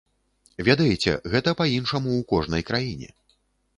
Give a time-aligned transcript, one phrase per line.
[0.69, 3.09] Ведаеце, гэта па-іншаму ў кожнай краіне.